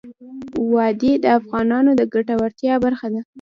[0.73, 3.21] وادي د افغانانو د ګټورتیا برخه ده.